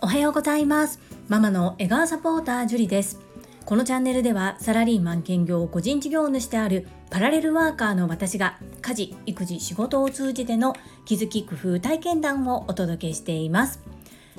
[0.00, 0.98] おはようございます。
[1.28, 3.20] ママの笑顔サポータージュリです。
[3.66, 10.74] このチャンネルではサラリーマン兼業個人事業主であるパラレルワーカーの私が家事育児仕事を通じての
[11.04, 13.80] 気づき工夫体験談をお届けしています。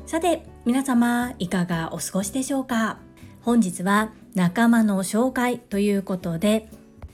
[0.08, 2.98] さて皆様いかがお過ごしでしょうか？
[3.42, 6.68] 本日は仲間の紹介ということで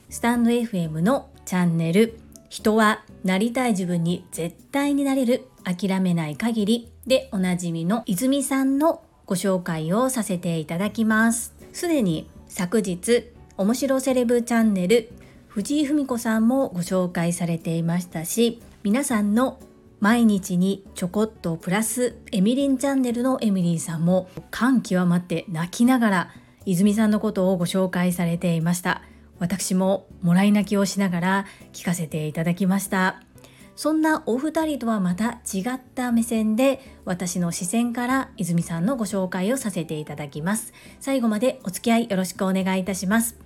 [0.08, 2.18] スタンド FM のチャンネル
[2.48, 11.54] 人はなりたい自分に絶対になれる諦めない限りでおなじみの泉さんのご紹介をさせていただきます。
[11.72, 15.12] すでに昨日面白セレブチャンネル
[15.48, 19.60] 藤井文子さんもご紹介されていましたし皆さんの
[20.00, 26.30] 毎日にちょこっとプラスエミリンチャンネルのエミリーさんも感極まって泣きながら
[26.64, 29.02] 泉さんのことをご紹介されていました。
[29.40, 33.20] 私ももらい泣きをしながら聞かせていただきました。
[33.74, 40.74] そんなお二人とはまた違った目線で私の視線から泉さんのご紹介をさせていただきます。
[41.00, 43.36] 最後までお付き合いよろしくお願いいたします。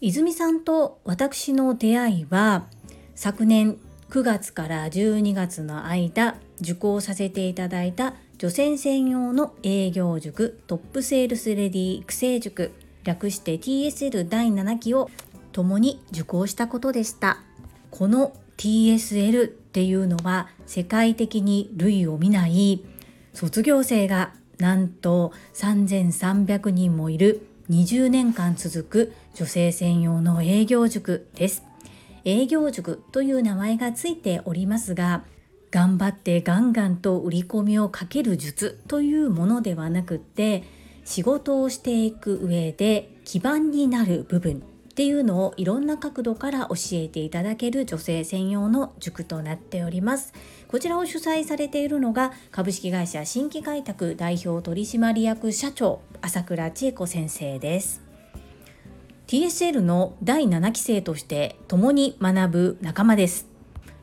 [0.00, 2.64] 泉さんと私の出会いは
[3.14, 3.76] 昨年
[4.08, 12.72] 9月から12月の間受講させていただいた女性専用の営業塾トップセールスレディ育成塾。
[13.04, 15.10] 略して TSL 第7期を
[15.52, 17.38] 共に受講したことでした。
[17.90, 22.84] この TSL っていうのは世界的に類を見ない
[23.34, 31.64] 卒業生がなんと3300人もいる20年間続く女性専用の営業塾です。
[32.24, 35.24] 営業塾という名前がついておりますが
[35.72, 40.62] 頑張ってガンガンと売り込みをかける術というものではなくって
[41.04, 50.34] 仕事をしていく上で基盤になる部分っていうのをいろんな角度から教えていただける女性専用の塾となっております。
[50.68, 58.02] こちらを主催されているのが株式会社新規開拓代表取締役社長朝倉千恵子先生です。
[59.28, 63.48] TSL の第7期生として共に学ぶ仲間です。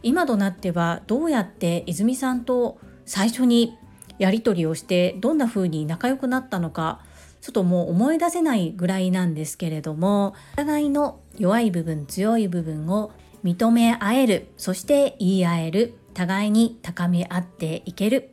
[0.01, 3.77] 今となってはどうやって泉さんと最初に
[4.19, 7.01] やり取りをしてどんな風に仲良くなったのか
[7.41, 13.11] ちょっともう思い出せないぐらいなんですけれどもお互いの弱い部分強い部分を
[13.43, 18.31] 認め合えるそして言い合える互いに高め合っていける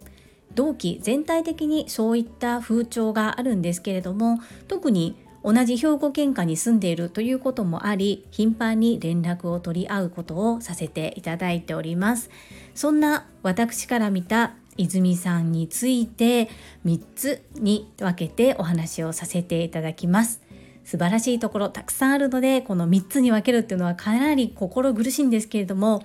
[0.55, 12.31] 同期全体的にそういった風潮があるんですけれども特に同じ兵庫県下に住んでいるということもあり頻繁に連絡を取り合うことをさせていただいております。
[12.75, 16.49] そんな私から見た泉さんについて
[16.85, 20.43] 3つに分けてお話をさせていただきます。
[20.85, 26.05] 素晴らしいところたくさんあるのでこの3つに分けるっていうのはかなり心苦しいんですけれども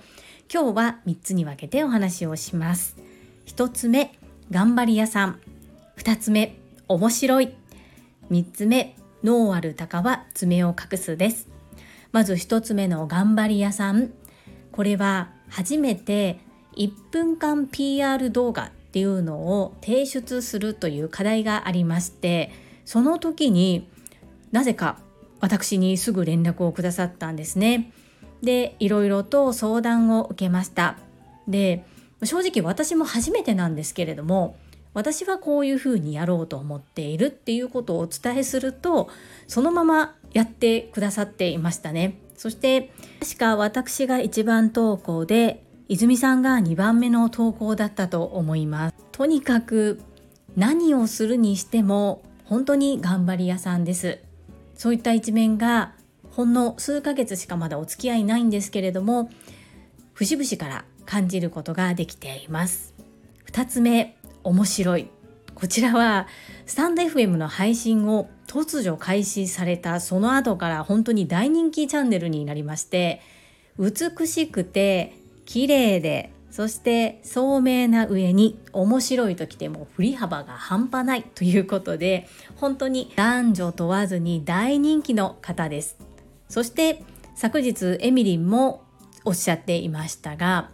[0.52, 2.98] 今日は3つに分けてお話をします。
[3.46, 4.18] 1つ目
[4.50, 5.40] 頑張り屋さん。
[5.98, 6.58] 2つ目
[6.88, 7.54] 面白い。
[8.32, 11.48] 3つ目脳ある鷹は爪を隠すです。
[12.12, 14.12] まず1つ目の頑張り屋さん。
[14.72, 16.40] これは初めて
[16.82, 22.52] 1分間 PR 動画っていうのを提出するという課題がありまして
[22.86, 23.88] その時に
[24.52, 24.98] なぜか
[25.40, 27.92] 私にすぐ連絡をくださったんですね。
[28.42, 30.98] でいろいろと相談を受けました。
[31.48, 31.86] で
[32.24, 34.56] 正直私も初めてなんですけれども
[34.94, 39.10] 私はこういうふうにやろうと思っているっていうことをお伝えすると
[39.48, 42.20] そのままやってくださっていましたね。
[42.36, 48.96] そして確か私が一番投稿で泉さんが2番目の投稿だったと思います。
[49.12, 50.00] とにかく
[50.56, 54.20] 何をするにしても本当に頑張り屋さんです。
[54.74, 55.92] そういった一面が
[56.30, 59.30] ほんの数ヶ月しかまだお付き合いないんですけれども
[60.14, 62.94] 節々から感じることができています。
[63.52, 64.16] 2つ目
[64.46, 65.10] 面白い。
[65.56, 66.26] こちらは
[66.68, 73.20] スタンド FM の配信を突如開始されたその後から本当に大人気チャンネルになりまして
[73.78, 75.21] 美しくて
[75.52, 85.98] 綺麗でそして聡明な上に面白いときても振り幅が半端ないということで本当に男女問わずに大人気の方です。
[86.48, 87.04] そして
[87.36, 88.86] 昨日エミリンも
[89.26, 90.70] おっしゃっていましたが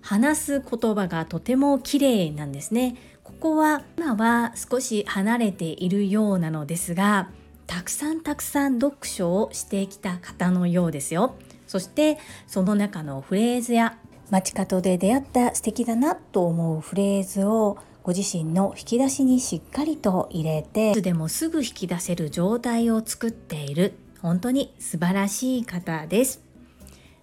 [0.00, 2.94] 話す言葉がとても綺麗なんですね。
[3.24, 7.30] ここは今は少し離れているようなのですが
[7.66, 11.34] たくさんたくさん読書をしてきた方のようですよ。
[11.66, 13.98] そしてその中のフレーズや
[14.30, 26.42] 街角で出会った素敵だなと思うフレーズをご自身の引き出しにしっかりと入れていつでもすぐ引き出せる状態を作っている本当に素晴らしい方です。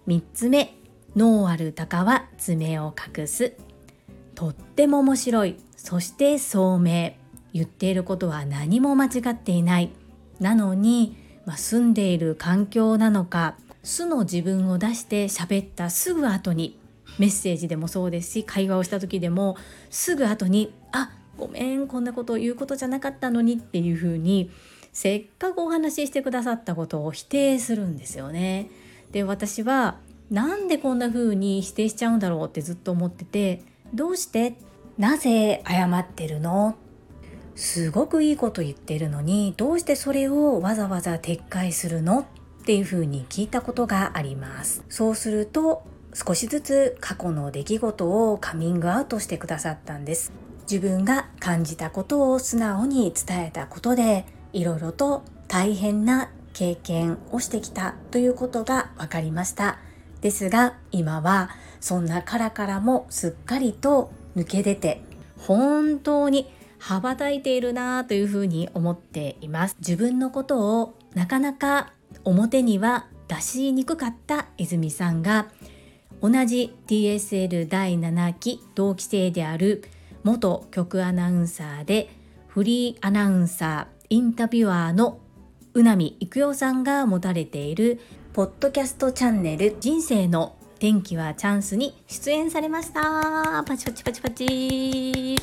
[0.06, 0.74] 3つ目
[1.16, 3.54] 脳ある鷹は爪を隠す。
[4.34, 5.56] とっても面白い。
[5.76, 7.14] そして聡明。
[7.52, 9.90] 言っていることは何も間違っていない。
[10.38, 16.77] なのに、まあ、住んでいる環境なのか素の自分を出して喋ったすぐ後に
[17.18, 19.56] メッセージでもそうですし会話をした時でも
[19.90, 24.50] すぐ後に「あごめんこんなことを言うことじゃなかったのに」っていうふうに
[24.92, 28.70] せっかくお話ししてくださったことを否定するんですよね。
[29.12, 29.98] で私は
[30.30, 33.62] なんでこんな風に否定しちゃうんだろうってずっと思ってて
[33.94, 34.56] どうして
[34.98, 36.74] なぜ謝ってるの？
[37.54, 42.20] すごくいいこと言ってるのにどうしてそれをわざわざ撤回するの？
[42.20, 42.24] っ
[42.64, 44.84] ていう風に聞いたことがあります。
[44.88, 45.82] そうすると
[46.26, 50.32] 少しずつ過去の出来事をカミングアウトしてくださったんです。
[50.68, 59.78] 自分が感じたことを素直に伝えたことでいろいろと大変な経験をしてきたということが分かりました。
[60.20, 65.00] ですが今はそんな殻からもすっかりと抜け出て
[65.38, 66.50] 本当に
[66.80, 69.76] 羽ばたいているなというふうに思っています。
[69.78, 71.92] 自分のことをなかなか
[72.24, 75.48] 表には出しにくかった泉さんが
[76.20, 79.84] 同じ TSL 第7期同期生である
[80.24, 82.10] 元局アナウンサーで
[82.48, 85.20] フリーアナウンサーインタビュアーの
[85.74, 88.00] 宇波育代さんが持たれている
[88.32, 93.64] ポッドキャストチャンネル人生の天気はチャンスに出演されました。
[93.66, 95.36] パチパチパチパチ。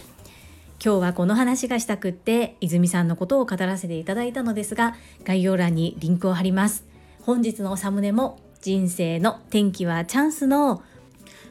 [0.83, 6.85] 今日はこの話がしたくって泉さんのことを語らせていただいたのですが概要欄にリンクを貼ります。
[7.21, 10.81] 本日のサムネも人生の天気はチャンスの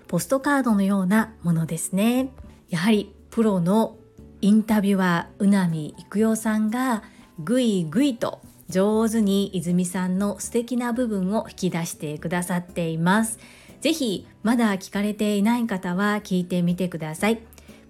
[0.08, 2.30] ポストカードのようなものですね。
[2.70, 3.96] やはりプロの
[4.40, 7.04] インタビュアー宇波育代さんが
[7.38, 13.38] ぐいぐいと上手に泉さんの素敵な部分を引き出してくださっています。
[13.80, 17.38] ぜひまだ聞かれていない方は聞いてみてください。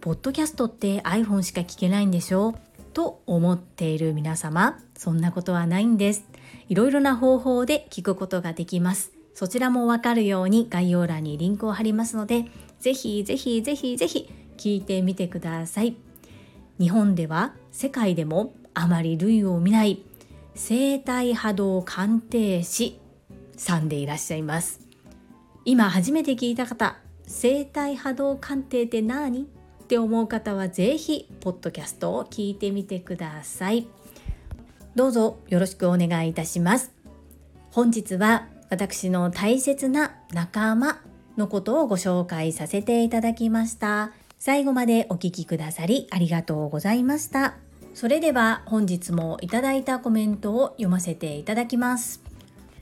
[0.03, 2.51] ポッドキャストって iPhone しか聞けないんでしょ？
[2.51, 2.55] う
[2.93, 6.27] と思っている皆様そんなことはないんです。
[6.69, 9.14] いろいろな方法で聞くことができます。
[9.35, 12.47] そちらもわかるように概要欄にリンクを貼りますので、
[12.81, 15.97] ぜひぜひぜひぜひ聞いてみてください。
[16.79, 20.03] 日本では世界でもあまり類を見ない
[20.55, 22.99] 生体波動鑑定士
[23.57, 24.81] さんでいらっしゃいます。
[25.65, 26.97] 今初めて聞いた方、
[27.27, 29.43] 生体波動鑑定って何？
[29.43, 33.87] って思う方はぜひポッドキャストを聞いてみてください。
[34.95, 36.93] どうぞよろしくお願いいたします。
[37.71, 41.01] 本日は私の大切な仲間
[41.37, 44.13] のことをご紹介させていただきました。
[44.39, 47.55] 最後までお聴きくださりありがとうございました。
[47.95, 52.21] それでは本日もいただいたコメントを読ませていただきます。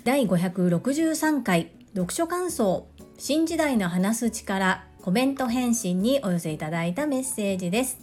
[0.05, 2.87] 第563回読書感想
[3.19, 7.99] 新時代の話す力コメント返信にお寄せいただいたメッセージです。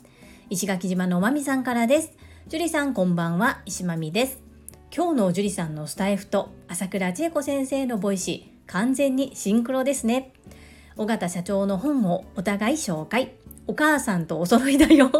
[0.50, 2.12] 石垣島のまみさんからです。
[2.48, 4.49] 樹里さんこんばんは、石まみです。
[4.96, 10.34] 今日の樹里さんのスタエフと朝倉千恵子先生の Voicy 完全にシンクロですね。
[10.98, 13.34] 尾形社長の本をお互い紹介。
[13.68, 15.12] お母さんとお揃いだよ。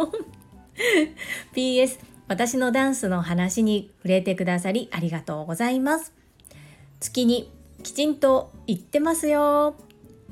[1.54, 6.12] PS 私のダンスの話に触れてくださりありがとうございます。
[6.98, 7.52] 月に
[7.84, 9.76] きちんと言ってますよ。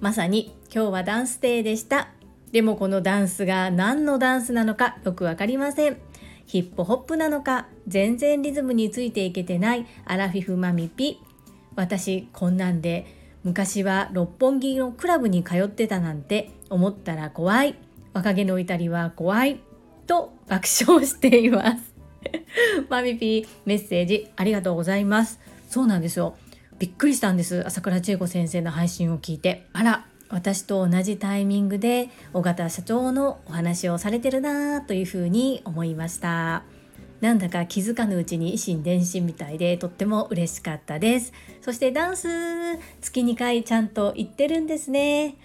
[0.00, 2.08] まさに今日はダンスデーでした。
[2.50, 5.96] でもこのダンスが何のダンスなのかよくわかりません。
[6.48, 11.20] ヒップホップなのか全然リズムについていけてないアラフィフマミピ。
[11.76, 13.06] 私こんなんで
[13.44, 17.76] 昔は六本木のクラブに通ってたなんて思ったら怖い。
[18.14, 19.60] 若気の至りは怖い。
[20.06, 21.94] と爆笑しています。
[22.88, 25.38] マミピメッセージありがとうございます。
[25.68, 26.34] そうなんですよ。
[26.78, 27.62] びっくりしたんです。
[27.66, 29.66] 朝倉千恵子先生の配信を聞いて。
[29.74, 36.64] あら私と同じタイミングで尾形社長のお話をされてるなというふうに思いました。
[37.20, 41.32] なんだか気づかぬうちに維心伝心みたいでとっても嬉しかったです。
[41.60, 42.28] そしてダンス
[43.00, 45.36] 月2回ちゃんと行ってるんですね。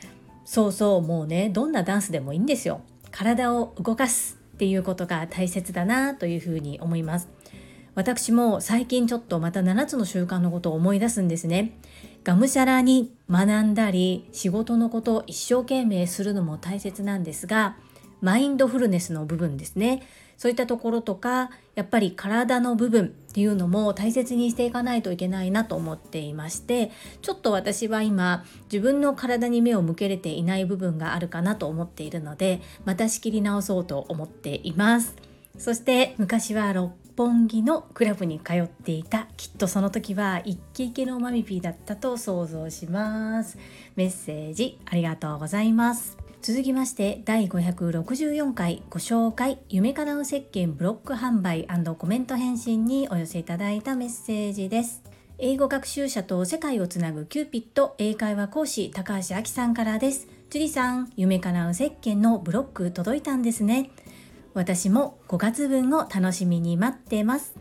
[0.45, 2.81] そうそうもうねどんなダンスでもいいんですよ。
[3.11, 7.29] 体を動かすっていうことが大切だなというふうに思います。
[7.95, 11.77] 私も最近ちょっとまた7つの習慣のことを思い出すんですね。
[12.23, 17.75] がむしゃらに学んだり仕事のことを一生懸命するのも大切なんですが
[18.21, 20.01] マインドフルネスの部分ですね。
[20.37, 35.15] そういったところとかやっぱり体の部分っていうのも大切にしていかないといけないなと思っていましてちょっと私は今自分の体に目を向けれていない部分があるかなと思っているのでまた仕切り直そうと思っています。
[35.57, 36.67] そして昔は
[37.15, 43.57] 本木のクラブに通っていたきっとその時はイッケイケのマミピーだったと想像します。
[43.95, 46.17] メッセージありがとうございます。
[46.41, 51.67] 続きまして第564回ご紹介夢かなう石鹸ブロック販売
[51.97, 55.03] コメント返信にお寄せいただいたメッセージです。
[55.37, 60.27] 英語学習者と世界をつなぐキューピット英会話講師高橋明さんからです。
[60.49, 63.89] 樹里さん夢かなう石鹸のブロック届いたんですね。
[64.53, 67.55] 私も5月分を楽しみに待ってます。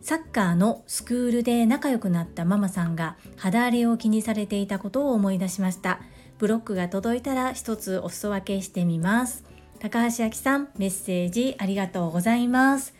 [0.00, 6.00] サッカーのスクールで仲良くなったママさんが肌荒れを気にされていたことを思い出しました。
[6.38, 9.44] ブロックが届いたら一つお裾分けしてみます。
[9.78, 12.94] 高橋明さんメッセージありがとうございます。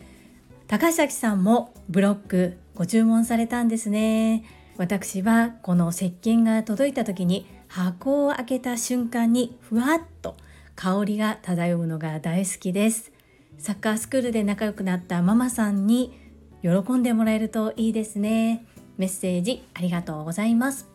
[0.69, 4.45] 高橋明さんもブロックご注文されたんですね。
[4.79, 10.37] 私はこの石鹸が届いた時に箱を開けた瞬間にふわっと
[10.75, 13.12] 香りが漂うのが大好きです。
[13.59, 16.19] サッカースクールで仲良くなったママさんに
[16.63, 18.67] 喜んでもらえるといいですね。
[18.99, 20.89] メッセージありがとうございます。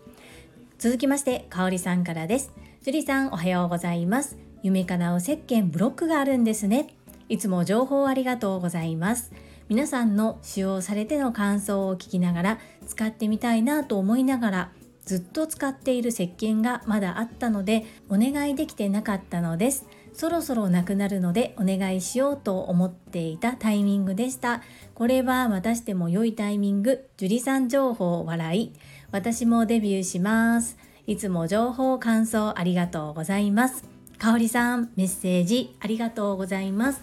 [0.77, 2.51] 続きましてかおりさんからです。
[2.83, 4.37] 樹里さんおはようございます。
[4.63, 6.93] 夢かなう石鹸ブロックがあるんですね。
[7.29, 9.31] いつも情報ありがとうございます。
[9.69, 14.71] 皆さんの使用されての感想を聞きながら使ってみたいなと思いながら
[15.07, 19.85] ずっと使っている石鹸がまだあったのでお願いできてなかったのです。
[20.11, 24.61] そろそろなくなるのでお願いしようと思っていたタイミングでした。
[24.95, 27.07] これはまたしても良いタイミング。
[27.15, 28.73] 樹里さん情報笑い
[29.11, 30.77] 私もデビューします。
[31.05, 33.85] いつも情報感想ありがとうございます。
[34.17, 37.01] かおりさんメッセージありがとうございます。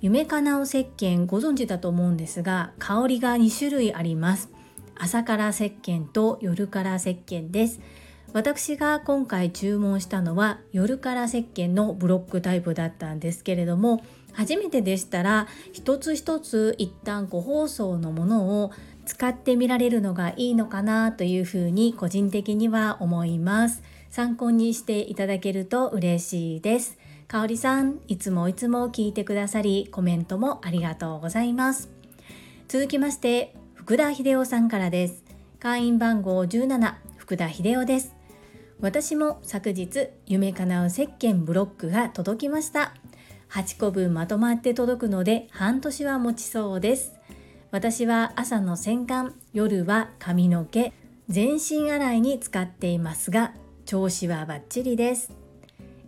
[0.00, 4.51] 夢かなお石鹸ご存知だと思うんですが香りが2種類あります。
[5.02, 7.80] 朝から石鹸と夜から石鹸です。
[8.32, 18.70] 私が今回注文したのは夜から石鹸のブロックタイプだったんですけれども初めてでしたら一つ一つ一旦個包装のものを
[19.04, 23.82] 使ってみられるのがいいのかなというふうに個人的には思います。
[24.08, 26.96] 参考にしていただけると嬉しいです。
[27.26, 31.90] かおりさんいつもいつも聞いてくださりコメントもありがとうございます。
[32.68, 35.24] 続きまして福田秀夫さんからです。
[35.58, 38.14] 会員番号17福田秀夫です。
[38.80, 42.94] 私も昨日夢かなう石鹸ブロックが届きました。
[43.50, 47.14] 8個分まとまって届くので半年は持ちそうです。
[47.72, 50.92] 私は朝の洗顔、夜は髪の毛、
[51.28, 53.52] 全身洗いに使っていますが、
[53.84, 55.32] 調子はバッチリです。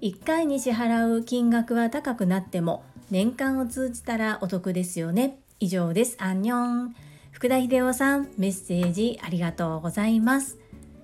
[0.00, 5.40] 1回に支払う金額は高くなっても年間を通じたらお得ですよね。
[5.58, 6.16] 以上です。
[6.20, 7.13] アンニョン。
[7.34, 10.56] 福田秀夫さんメッセージありがとうございます。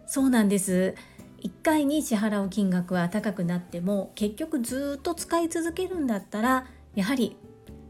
[0.06, 0.94] そうなんです。
[1.42, 7.36] 1回に支払う金額は高くなっても結局ずっと使い続けるんだったらやはり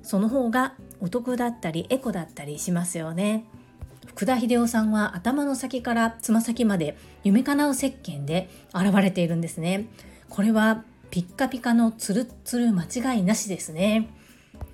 [0.02, 3.44] その方がお得だったりエコだったりしますよね。
[4.06, 9.84] 福田秀夫さんは頭の先からつま先まで夢かなう石鹸で現れているんですね。
[10.30, 14.08] これはピッカピカのツルツル間違いなしですね。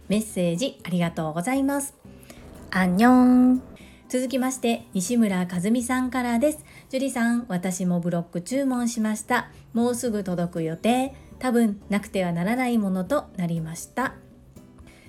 [0.09, 1.96] メッセージありがとうございます。
[2.71, 3.11] アンニョ
[3.55, 3.63] ン。
[4.09, 6.65] 続きまして西村和美さんからです。
[6.91, 9.51] 樹里さん私もブロック注文しました。
[9.73, 11.15] もうすぐ届く予定。
[11.39, 14.15] 多分なくてはならないものとなりました。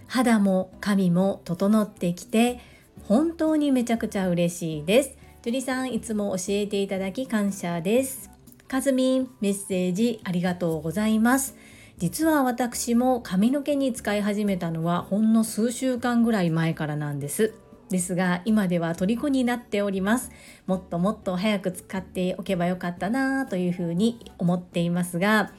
[0.07, 2.59] 肌も髪も整ってきて
[3.03, 5.17] 本当にめちゃくちゃ嬉しいです。
[5.43, 8.29] 樹里さんいつも教えていただき感謝です。
[8.67, 11.55] かずみんメッセージありがとうございます。
[11.97, 17.55] 実は私も髪の毛に使い始めたのはほんの数週間ぐらい前からなんです。
[17.89, 20.31] ですが今では虜になっております。
[20.67, 25.51] もっともっと早く使っておけばよかったなというふうに思っていますが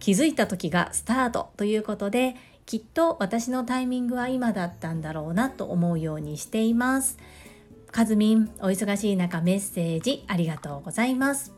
[0.00, 2.34] 気づいた時がスタートということで
[2.66, 7.18] きっと私のタイミングは今だったんだろうなと思うようにしています。
[7.92, 11.52] かずみんお忙しい中メッセージありがとうございます。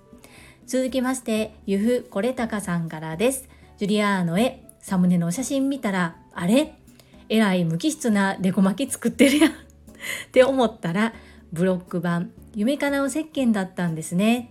[0.66, 3.55] 続きましてゆふこれたかさんからです。
[3.78, 6.74] ジュリアーノへサムネの写真見たら、あれ？
[7.28, 9.54] えらい無機質なデコ巻き作ってるやん っ
[10.32, 11.12] て思ったら、
[11.52, 14.50] ブロック版、夢かなう石鹸だったんですね。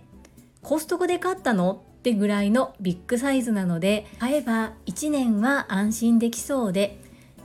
[0.62, 1.82] コストコで買ったの？
[1.98, 7.00] ってぐらいのビッグサイズなので、買えば1年は安心できそうで、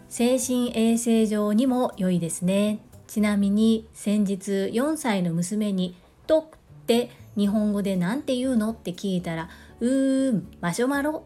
[0.09, 2.79] 精神衛生上にも良いですね。
[3.07, 5.95] ちなみに先日4歳の娘に
[6.27, 6.39] 「と」
[6.83, 8.71] って日本語で何て言うの？
[8.71, 9.49] って聞いたら
[9.81, 11.23] 「うーんマシュマロ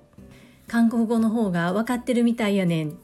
[0.67, 2.97] 韓国語の方が分かってるみたいやねん。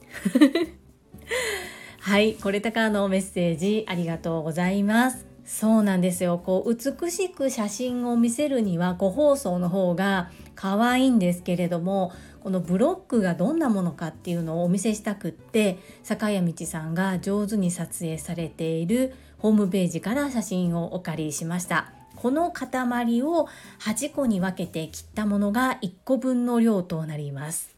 [1.99, 5.25] はい、これたかのメッセージありがとうございます。
[5.45, 6.41] そうなんですよ。
[6.43, 23.47] こう美しく写真を見せるには個包装の方が可愛いんですけれどもこのブロックがどんなものかっていうのをお見せしたくって坂谷道さんが上手に撮影されているホームページから写真をお借りしましたこの塊を
[23.79, 27.75] 8個に分けて切ったものが1個分の量となります。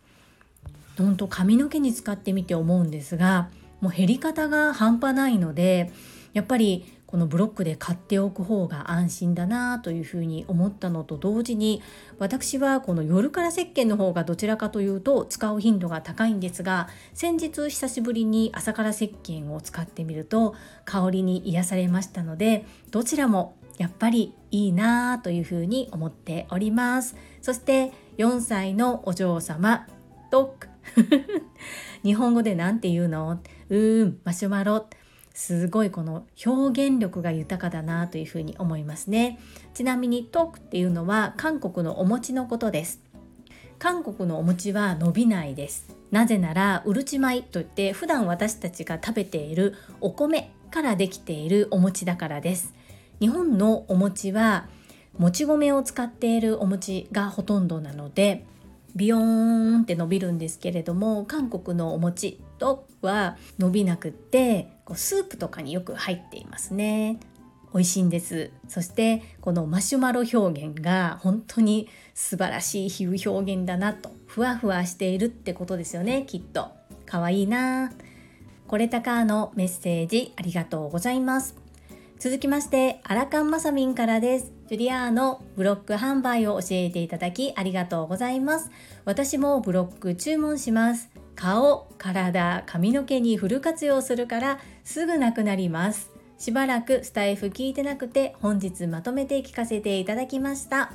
[0.97, 5.91] ほんと髪の毛に使ってみて思うんですがもう減り方が半端ないので
[6.33, 11.81] やっぱりこのブロックで買っておく方が安心だなというふうに思ったのと同時に
[12.19, 27.15] 私はこの夜から石鹸の方がどちらかというと使う頻度が高いんですが先日久しぶりに朝から石鹸を使ってみると香りに癒されましたのでどちらもやっぱりいいなというふうに思っております。
[27.41, 29.87] そして4歳のお嬢様
[30.29, 30.55] と
[32.03, 33.39] 日本語で何て言うの？
[33.69, 34.87] うーんマシュマロ。
[35.33, 39.39] すごいこの表現力が豊かだなというふうに思いますね。
[39.73, 43.01] ちなみにトークっていうのは韓国のお餅のことです。
[43.79, 45.95] 韓国のお餅は伸びないです。
[46.11, 52.73] なぜならうるち米といって普段私たちが食べているお米からできているお餅だからです。
[53.19, 54.67] 日本のお餅は
[55.17, 58.45] もち米を使っているお餅がほとんどなので
[58.95, 67.19] ビヨーンって伸びるんですけれども韓国のお餅とは伸びなくってこうスープとかによく入っていますね。
[67.73, 68.51] 美味しいんです。
[68.67, 76.69] そしてこのマシュマロ表現が本当に素晴らしい比喩表現だなとふわふわしているってことですよねきっと。
[77.07, 77.91] かわいいな。
[78.67, 81.62] これたかのメッセージありがとうございます。
[82.23, 88.71] 続きましてアラカンマサミンからですジュリアーのブロック販売を教えていただきありがとうございます
[89.03, 96.11] 私もブロック注文します顔、体、髪の毛にフル活用するからすぐなくなります。
[96.37, 100.93] しばらくスタイフ聞いてなくて本日まとめて聞かせていただきました。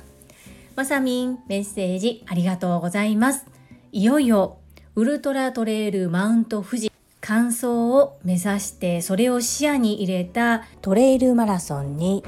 [0.75, 3.45] まさみん、メッセージありがとうございます。
[3.91, 4.59] いよいよ
[4.95, 6.88] ウルトラトレイルマウント富士
[7.29, 12.23] 完走を目指してそれを視野に入れたトレイルマラソンに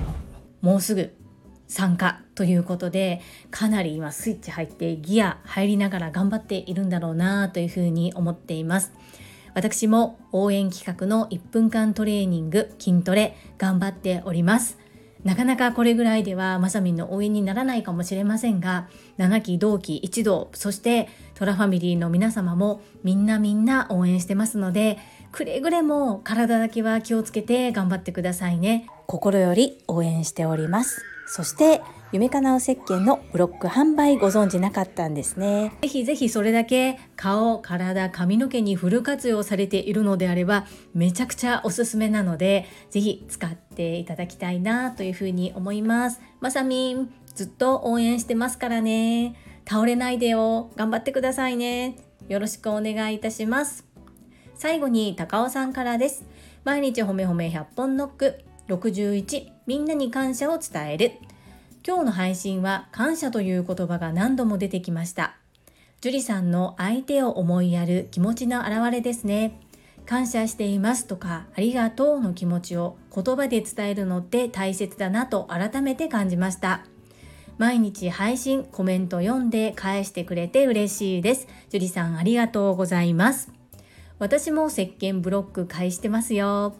[0.61, 1.11] もうすぐ
[1.67, 8.91] 参加ということでかなり今スイッチ入ってギア入りながら頑張っているんだろうなというふうに思っています。
[9.55, 14.80] 私も応援企画の1分間トレーニング筋トレ頑張っております。
[15.23, 24.97] なかなかこれぐらいではまさみんの応援にならないかもしれませんが7期同期一同そしてトラファミリーの皆様もみんなみんな応援してますので
[25.31, 28.87] くれぐれも体だけは気をつけて頑張ってくださいね。
[29.07, 31.10] 心より応援しております。
[31.31, 35.71] そして夢かなう石鹸のブロック販売ご存知なかったんですね。
[35.81, 46.19] ぜひぜひそれだけ顔、体、髪の毛にフル活用されているのであればめちゃくちゃおすすめなのでぜひ使っていただきたいなというふうに思います。
[46.41, 49.37] まさみんずっと応援してますからね。
[49.65, 50.69] 倒れないでよ。
[50.75, 51.95] 頑張ってくださいね。
[52.27, 53.85] よろしくお願いいたします。
[54.55, 56.25] 最後に高尾さんからです。
[56.65, 58.43] 毎日ほめほめ100本ノック。
[58.71, 61.11] 61みんなに感謝を伝える。
[61.85, 65.35] 今日の配信は感謝という言葉が何度も出てきました。
[65.99, 69.59] 樹里さんの相手を思いやる気持ちの表れですね。
[70.05, 76.85] 感謝していますとかありがとうの気持ちを言葉で伝えるのって大切だなと改めて感じました。
[77.57, 81.47] 毎日配信コメント読んで返してくれて嬉しいです。
[81.69, 83.51] 樹里さんありがとうございます。
[84.17, 86.73] 私も石鹸ブロック返してますよ。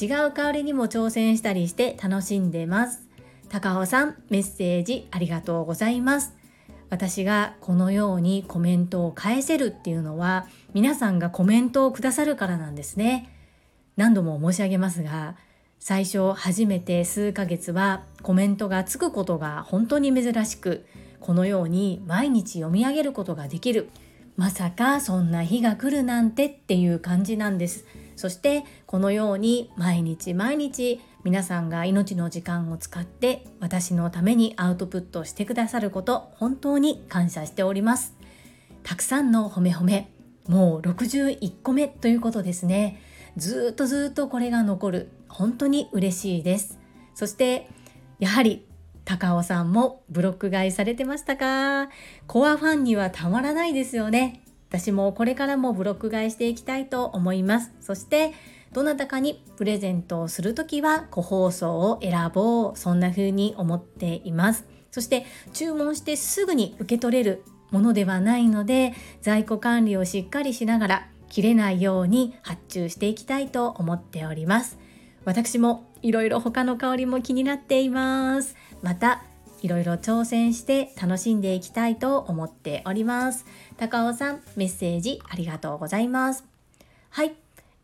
[0.00, 3.06] 違う香りにも挑戦したりして楽しんでます。
[3.48, 6.34] 高尾さん、メッセージありがとうございます。
[6.88, 13.30] 私がこのようにコメントを返せるっていうのは皆さんがコメントをくださるからなんですね。
[13.96, 15.36] 何度も申し上げますが、
[15.78, 20.86] 最初初めて数ヶ月はコメントがつくことが本当に珍しく、
[21.20, 23.90] このように毎日読み上げることができる。
[24.36, 27.84] まさかそんな日が来るなんてっていう感じなんです。
[28.16, 38.16] そしてこのように毎日毎日皆さんが命の時間を使って私のためにアウトプットしてくださること本当に感謝しております。
[38.82, 40.10] たくさんの褒め褒め。
[40.48, 43.00] もう61個目ということですね。
[43.36, 45.10] ずっとずっとこれが残る。
[45.28, 46.80] 本当に嬉しいです。
[47.14, 47.68] そして
[48.18, 48.66] やはり
[49.04, 51.88] 高尾さんもブロック買いされてましたか？
[52.26, 54.41] コアファンにはたまらないですよね。
[54.72, 57.72] 私もこれからもブロック買いしていきたいと思います。
[57.80, 58.32] そして
[58.72, 64.64] どなたかにプレゼントをするときは個包装を選ぼうそんな風に思っています。
[64.90, 74.78] そして注文してすぐに受け取れるものではないので在庫管理をしっかりしながら切れないように発注していきたいと思っております。
[75.26, 78.56] 私もいろいろ他の香りも気になっています。
[78.80, 79.22] また
[79.62, 83.46] いろいろ挑戦して楽しんでいきたいと思っております。
[83.76, 86.44] 高尾さんメッセージありがとうございます。
[87.10, 87.34] はい。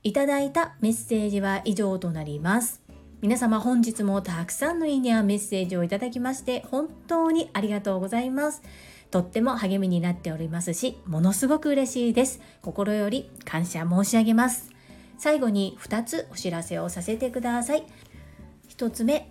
[0.02, 2.82] いただいたメッセージは以上となります。
[3.20, 8.62] 皆様本日もたくさんのいいねやメッセージをいただきまして本当にありがとうございます。
[9.10, 12.40] とっても励みになっておりますしものすごく嬉しいです。
[12.60, 14.70] 心より感謝申し上げます。
[15.16, 17.84] 最後に2つお知らせをさせてください。
[18.68, 19.30] 1つ目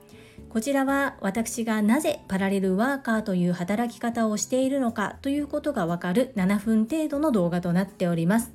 [0.51, 8.51] こちらは私がなぜパラレルワーカーという働き方をしているのかということがわかる7分程度の動画となっております。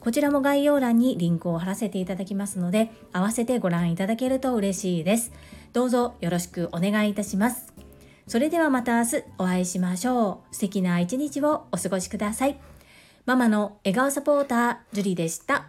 [0.00, 5.32] こちらも概要欄にリンクを貼らせていただきますので、合わせてご覧いただけると嬉しいです。
[5.72, 7.72] どうぞよろしくお願いいたします。
[8.26, 10.54] それではまた明日お会いしましょう。
[10.54, 12.60] 素敵な一日をお過ごしください。
[13.24, 15.68] ママの笑顔サポーター、ジュリでした。